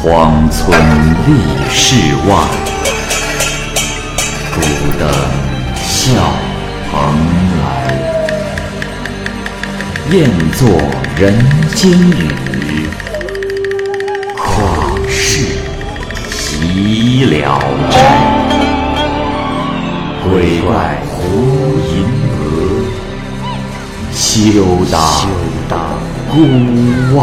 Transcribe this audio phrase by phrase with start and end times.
[0.00, 0.80] 荒村
[1.26, 1.32] 立
[1.70, 1.96] 世
[2.28, 2.30] 外，
[4.54, 4.60] 孤
[4.96, 5.02] 灯
[5.74, 6.12] 笑
[6.88, 6.92] 蓬
[7.58, 7.62] 莱。
[10.12, 10.68] 雁作
[11.16, 11.34] 人
[11.74, 12.86] 间雨，
[14.36, 14.40] 旷
[15.08, 15.58] 世
[16.30, 17.96] 岂了斋。
[20.22, 20.70] 鬼怪
[21.10, 21.16] 胡
[21.90, 21.92] 银
[22.38, 22.38] 娥，
[24.14, 24.30] 休
[25.68, 25.76] 当
[26.30, 26.36] 孤
[27.16, 27.18] 望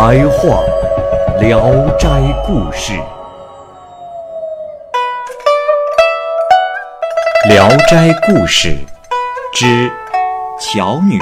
[0.00, 0.62] 白话
[1.40, 1.60] 《聊
[1.98, 2.08] 斋
[2.46, 2.92] 故事》，
[7.48, 8.68] 《聊斋故事》
[9.52, 9.90] 之
[10.60, 11.18] 巧女，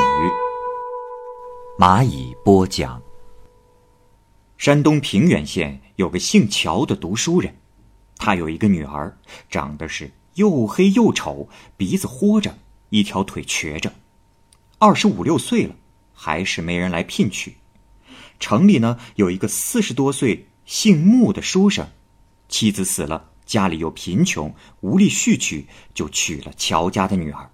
[1.79, 3.01] 蚂蚁播讲。
[4.59, 7.57] 山东平原县有个姓乔的读书人，
[8.19, 9.17] 他有一个女儿，
[9.49, 12.53] 长得是又黑又丑，鼻子豁着，
[12.91, 13.91] 一条腿瘸着，
[14.79, 15.75] 二十五六岁了，
[16.13, 17.57] 还是没人来聘娶。
[18.39, 21.89] 城里呢有一个四十多岁姓穆的书生，
[22.49, 27.51] 妻子死了，家里又贫穷，无力续娶，就娶了乔家的女儿。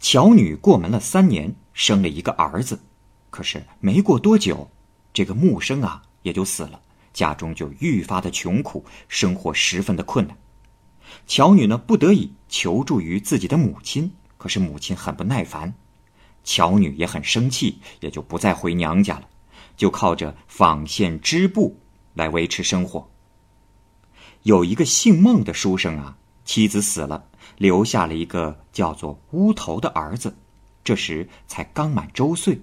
[0.00, 2.80] 乔女过门了三年，生了一个儿子，
[3.28, 4.70] 可是没过多久。
[5.12, 6.80] 这个木生啊，也就死了，
[7.12, 10.36] 家中就愈发的穷苦，生活十分的困难。
[11.26, 15.74] 乔女呢，不得已求助于自己的母亲，可是母亲很不耐烦，
[16.44, 19.28] 乔女也很生气，也就不再回娘家了，
[19.80, 21.80] 就靠着纺线织布
[22.12, 23.10] 来维持生活。
[24.42, 27.24] 有一个姓孟的书生啊，妻子死了，
[27.56, 30.36] 留下了一个叫做乌头的儿子，
[30.84, 32.60] 这时才刚满周岁。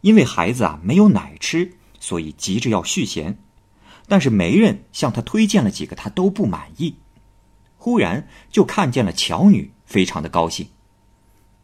[0.00, 3.38] 因为孩子啊没有奶吃，所以急着要续弦，
[4.08, 6.96] 但是媒人向他推荐了几个，他都不满意。
[7.76, 10.66] 忽然就看见了乔女，非常的高兴，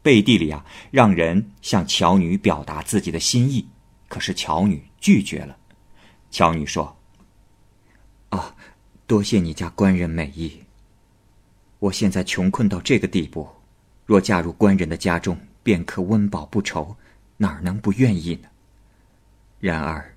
[0.03, 3.67] 背地里啊让人向乔女表达自己的心意，
[4.09, 5.57] 可是乔女拒绝了。
[6.31, 6.97] 乔女说
[8.31, 8.57] ：“啊，
[9.07, 10.61] 多谢你家官人美意。
[11.79, 13.49] 我现在穷困到这个地步，
[14.07, 16.97] 若嫁入官人的家中，便可温饱不愁。”
[17.41, 18.49] 哪能不愿意呢？
[19.61, 20.13] 然而，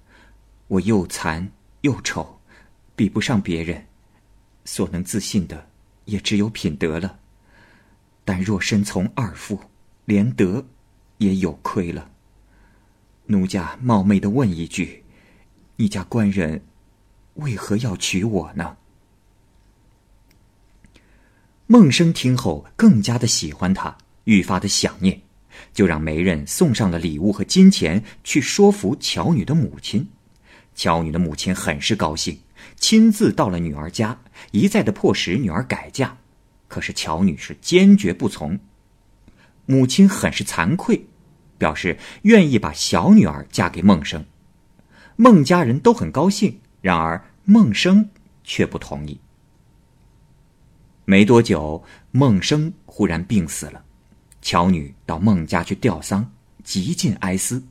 [0.68, 1.48] 我又残
[1.82, 2.42] 又丑，
[2.96, 3.86] 比不上别人，
[4.66, 5.70] 所能自信的
[6.06, 7.20] 也只有品德了。
[8.26, 9.60] 但若身从二父，
[10.06, 10.66] 连德
[11.20, 12.10] 也有亏了。
[13.28, 15.04] 奴家冒昧的问一句：
[15.78, 16.64] 你家官人
[17.36, 18.78] 为何要娶我呢？
[21.68, 25.22] 孟生听后更加的喜欢他，愈发的想念。
[25.74, 30.08] 就让媒人送上了礼物和金钱去说服乔女的母亲。
[30.76, 32.40] 乔女的母亲很是高兴，
[32.78, 34.20] 亲自到了女儿家，
[34.52, 36.18] 一再的迫使女儿改嫁。
[36.68, 38.60] 可是乔女是坚决不从。
[39.66, 41.06] 母亲很是惭愧，
[41.62, 44.26] 表示愿意把小女儿嫁给孟生。
[45.16, 48.10] 孟家人都很高兴，然而孟生
[48.44, 49.20] 却不同意。
[51.06, 53.84] 没多久，孟生忽然病死了。
[54.42, 56.32] 乔女到孟家去吊丧，
[56.64, 57.64] 极尽哀思。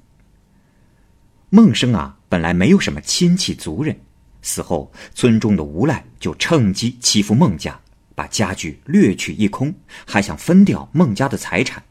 [1.49, 3.99] 孟生啊，本来没有什么亲戚族人，
[4.41, 7.81] 死后村中的无赖就趁机欺负孟家，
[8.15, 9.75] 把家具掠取一空，
[10.07, 11.83] 还想分掉孟家的财产。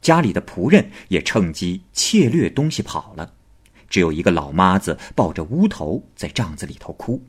[0.00, 3.34] 家里的仆人也趁机窃掠东西跑了，
[3.88, 7.22] 只有一个老妈子抱着乌头在帐子里头哭。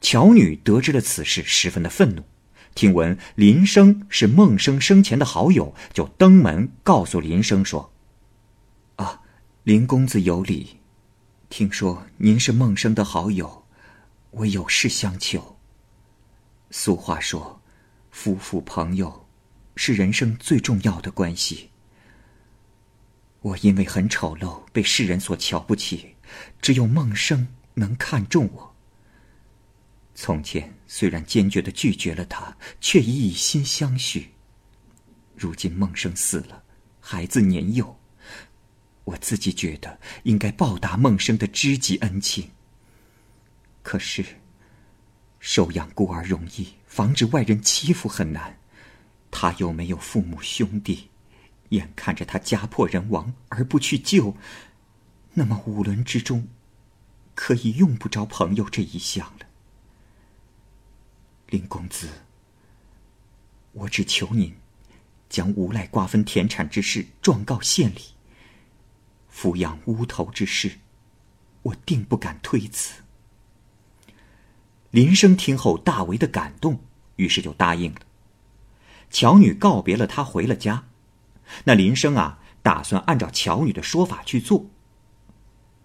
[0.00, 2.22] 乔女得知了此事，十分的愤怒。
[2.74, 7.92] 听闻林生是孟生生前的好友，就登门告诉林生说
[8.96, 9.22] ：“啊，
[9.64, 10.78] 林公子有礼，
[11.48, 13.64] 听说您是孟生的好友，
[14.30, 15.56] 我有事相求。
[16.70, 17.60] 俗话说，
[18.12, 19.26] 夫妇朋友
[19.80, 21.70] 是人生最重要的关系。
[23.42, 26.16] 我因为很丑陋，被世人所瞧不起，
[26.60, 28.74] 只有孟生能看重我。”
[30.16, 34.32] 从前虽然坚决的拒绝了他，却已以心相许。
[35.36, 36.64] 如今孟生死了，
[36.98, 37.96] 孩子年幼，
[39.04, 42.50] 我自己觉得应该报答孟生的知己恩情。
[43.84, 44.24] 可是，
[45.38, 48.57] 收养孤儿容易，防止外人欺负很难。
[49.30, 51.10] 他又没有父母兄弟，
[51.70, 54.36] 眼看着他家破人亡而不去救，
[55.34, 56.48] 那么五伦之中，
[57.34, 59.46] 可以用不着朋友这一项了。
[61.48, 62.08] 林公子，
[63.72, 64.54] 我只求您
[65.28, 68.00] 将无赖瓜分田产之事状告县里。
[69.32, 70.78] 抚养乌头之事，
[71.62, 73.02] 我定不敢推辞。
[74.90, 76.80] 林生听后大为的感动，
[77.16, 78.00] 于是就答应了。
[79.10, 80.84] 乔女告别了他，回了家。
[81.64, 84.66] 那林生啊，打算按照乔女的说法去做。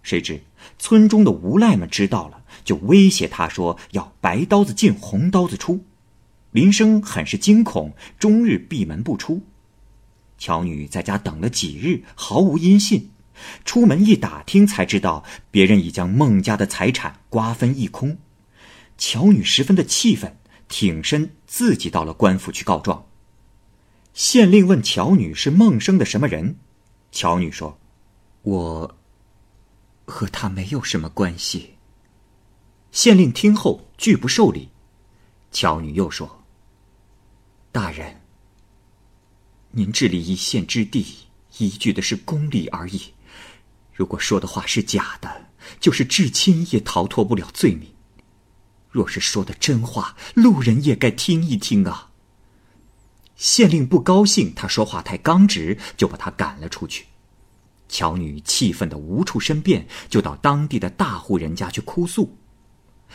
[0.02, 0.42] 谁知
[0.78, 5.84] 村中的无赖们知道了，就威胁他说要白刀子进红刀子出。
[6.50, 9.42] 林生很是惊恐，终日闭门不出。
[10.36, 13.10] 乔女在家等了几日，毫无音信。
[13.64, 18.18] 出门一打听，才知道别人已将孟家的财产瓜分一空。
[18.98, 20.36] 乔女十分的气愤，
[20.68, 23.06] 挺身自己到了官府去告状。
[24.14, 26.56] 县令问乔女是孟生的什么人，
[27.10, 27.80] 乔女说
[28.42, 28.96] ：“我
[30.04, 31.74] 和他没有什么关系。”
[32.92, 34.68] 县令听后拒不受理。
[35.50, 36.44] 乔女又说
[37.72, 38.20] ：“大人，
[39.72, 41.04] 您治理一县之地，
[41.58, 43.12] 依据的是公理而已。
[43.92, 45.46] 如果说的话是假的，
[45.80, 47.92] 就是至亲也逃脱不了罪名。
[48.90, 52.12] 若是说的真话，路人也该听一听啊。”
[53.36, 57.06] 县令不高兴，他说话太刚直，就把他赶了出去。
[57.88, 62.36] 乔女气愤的无处申辩，就到当地的大户人家去哭诉。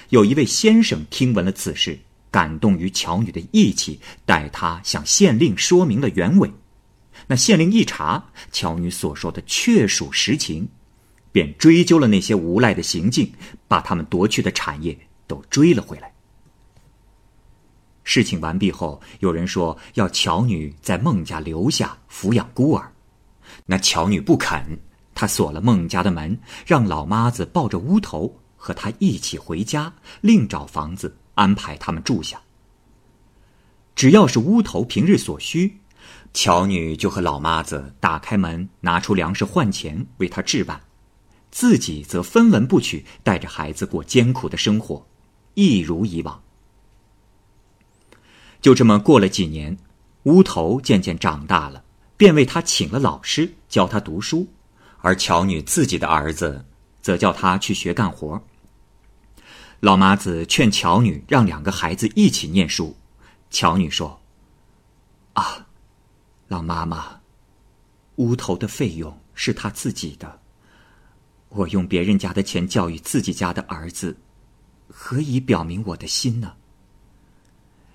[0.10, 2.00] 有一位先生听闻了此事，
[2.32, 6.50] 感动于乔女的义气，代他向县令说明了原委。
[7.28, 10.70] 那县令一查，乔女所说的确属实情，
[11.32, 13.34] 便追究了那些无赖的行径，
[13.68, 16.14] 把他们夺去的产业都追了回来。
[18.04, 22.92] 事情完毕后，有人说要乔女在孟家留下抚养孤儿，
[23.66, 24.80] 那乔女不肯，
[25.14, 32.42] 她锁了孟家的门，让老妈子抱着乌头和她一起回家，另找房子安排他们住下。
[33.96, 35.78] 只要是乌头平日所需，
[36.34, 40.82] 乔女就和老妈子打开门，拿出粮食换钱为他置办，
[41.52, 45.06] 自己则分文不取，带着孩子过艰苦的生活，
[45.54, 46.42] 一如以往。
[48.62, 49.78] 就这么过了几年，
[50.24, 51.84] 乌头渐渐长大了，
[52.18, 54.48] 便为他请了老师教他读书，
[55.00, 56.66] 而乔女自己的儿子
[57.02, 58.44] 则叫他去学干活。
[59.80, 62.98] 老妈子劝乔女让两个孩子一起念书，
[63.50, 64.22] 乔女说
[65.32, 65.66] ：“啊，
[66.50, 67.22] 老妈妈，
[68.18, 70.38] 乌头的费用是他自己的，
[71.48, 74.18] 我用别人家的钱教育自己家的儿子，
[74.90, 76.52] 何以表明我的心呢？”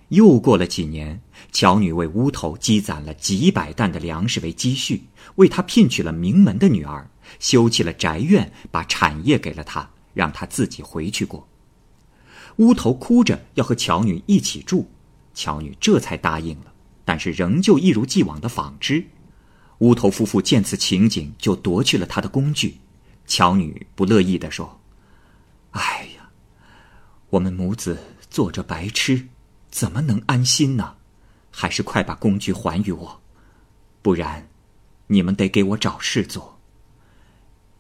[0.09, 1.21] 又过了几年，
[1.51, 5.05] 乔女为乌头积攒了几百担的粮食为积蓄，
[5.37, 7.11] 为他聘娶了名门的女儿，
[7.41, 11.49] 修起了宅院，把产业给了他，让他自己回去过。
[12.57, 14.89] 乌头哭着要和乔女一起住，
[15.35, 16.73] 乔女这才答应了，
[17.05, 19.05] 但是仍旧一如既往的纺织。
[19.79, 22.77] 乌头夫妇见此情景，就夺去了他的工具。
[23.27, 24.81] 乔女不乐意地说
[25.73, 26.31] ：“哎呀，
[27.31, 27.99] 我们母子
[28.31, 29.29] 做着白吃。”
[29.75, 30.95] 怎么能安心呢？
[31.51, 33.21] 还是快把工具还于我，
[34.03, 34.49] 不然，
[35.09, 36.61] 你们得给我找事做。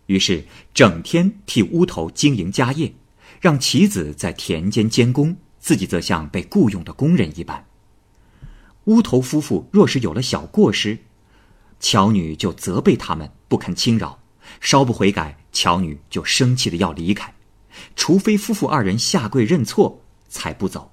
[0.06, 0.44] 于是
[0.74, 2.92] 整天替乌头经营家业，
[3.40, 7.64] 让其子在田间监工，自己则像被雇佣的工人一般。
[8.86, 10.98] 乌头夫妇若是有了小过失，
[11.78, 14.18] 乔女就责备他们不肯轻饶，
[14.60, 17.32] 稍不悔改，乔女就生气的要离开，
[17.94, 20.90] 除非夫妇二人下跪认错，才不走。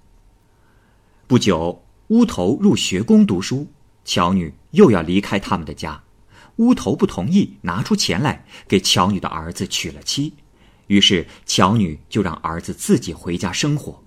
[1.32, 3.66] 不久，乌头入学宫读书，
[4.04, 6.04] 乔女又要离开他们的家。
[6.58, 10.34] 乌头不同意，拿出钱来给乔女的儿子娶了妻。
[10.88, 14.04] 于是，乔女就让儿子自己回家生活。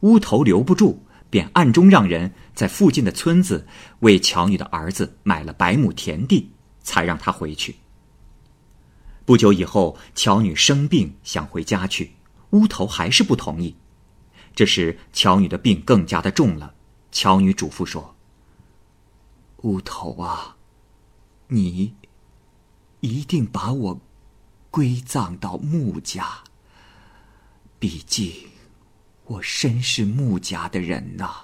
[0.00, 3.66] 乌头留不住，便暗中让人在附近的村子
[3.98, 7.76] 为乔女的儿子买了百亩田地，才让他回去。
[9.26, 12.14] 不久以后，乔女生病，想回家去，
[12.52, 13.76] 乌头还是不同意。
[14.54, 16.74] 这时，乔女的病更加的重了。
[17.10, 18.14] 乔女嘱咐说
[19.62, 20.56] ：“乌头啊，
[21.48, 21.94] 你
[23.00, 24.00] 一定把我
[24.70, 26.44] 归葬到穆家。
[27.78, 28.32] 毕竟，
[29.24, 31.34] 我身是穆家的人呐。”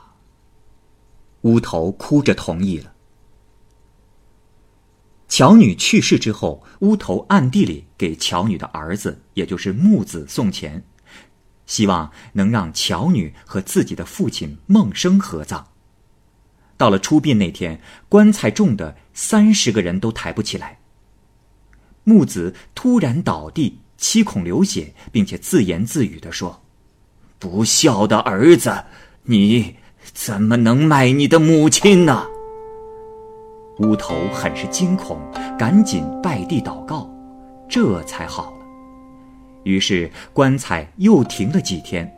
[1.43, 2.95] 乌头哭着同意了。
[5.27, 10.85] 乔女去世之后，乌头暗地里给乔女的儿子，也就是木子送钱。
[11.71, 15.69] 希望能让乔女和自己的父亲孟生合葬。
[16.77, 20.81] 到了出殡那天，棺材重的三十个人都抬不起来。
[22.03, 26.61] 木子突然倒地，七孔流血，并且自言自语的说
[27.39, 28.87] ：“不孝的儿子，
[29.23, 29.77] 你
[30.13, 32.27] 怎么能卖你的母亲呢？”
[33.79, 35.21] 乌头很是惊恐，
[35.57, 37.09] 赶紧拜地祷告，
[37.69, 38.60] 这才好。
[39.65, 42.11] 于是棺材又停了几天，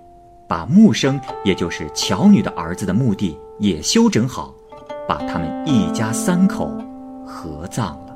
[0.49, 4.55] 把木生，也就是乔女的儿子的墓地也修整好，
[5.09, 6.71] 把他们一家三口
[7.27, 8.12] 合葬了。